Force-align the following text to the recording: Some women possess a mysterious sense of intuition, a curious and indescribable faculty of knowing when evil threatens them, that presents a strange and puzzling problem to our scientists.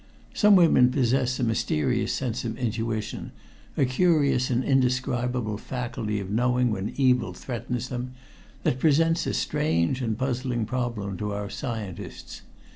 Some 0.33 0.55
women 0.55 0.89
possess 0.89 1.39
a 1.39 1.43
mysterious 1.43 2.11
sense 2.11 2.43
of 2.43 2.57
intuition, 2.57 3.33
a 3.77 3.85
curious 3.85 4.49
and 4.49 4.63
indescribable 4.63 5.59
faculty 5.59 6.19
of 6.19 6.31
knowing 6.31 6.71
when 6.71 6.93
evil 6.97 7.33
threatens 7.33 7.89
them, 7.89 8.13
that 8.63 8.79
presents 8.79 9.27
a 9.27 9.33
strange 9.35 10.01
and 10.01 10.17
puzzling 10.17 10.65
problem 10.65 11.17
to 11.17 11.33
our 11.33 11.51
scientists. 11.51 12.41